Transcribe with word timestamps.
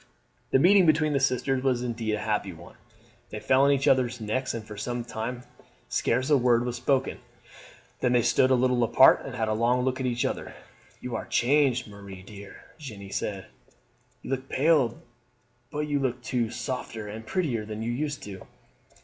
The 0.49 0.57
meeting 0.57 0.87
between 0.87 1.13
the 1.13 1.19
sisters 1.19 1.61
was 1.61 1.83
indeed 1.83 2.15
a 2.15 2.21
happy 2.21 2.51
one. 2.53 2.73
They 3.29 3.39
fell 3.39 3.65
on 3.65 3.71
each 3.71 3.87
other's 3.87 4.19
necks, 4.19 4.51
and 4.55 4.65
for 4.65 4.75
some 4.75 5.03
time 5.05 5.43
scarce 5.89 6.31
a 6.31 6.37
word 6.39 6.65
was 6.65 6.77
spoken; 6.77 7.19
then 7.99 8.11
they 8.13 8.23
stood 8.23 8.49
a 8.49 8.55
little 8.55 8.83
apart 8.83 9.23
and 9.23 9.35
had 9.35 9.47
a 9.47 9.53
long 9.53 9.83
look 9.85 9.99
at 9.99 10.07
each 10.07 10.25
other. 10.25 10.55
"You 11.01 11.15
are 11.15 11.27
changed, 11.27 11.87
Marie 11.87 12.23
dear," 12.23 12.55
Jeanne 12.79 13.11
said; 13.11 13.45
"you 14.23 14.31
look 14.31 14.49
pale, 14.49 15.03
but 15.69 15.81
you 15.87 15.99
look, 15.99 16.23
too, 16.23 16.49
softer 16.49 17.07
and 17.07 17.23
prettier 17.23 17.63
than 17.63 17.83
you 17.83 17.91
used 17.91 18.23
to." 18.23 18.47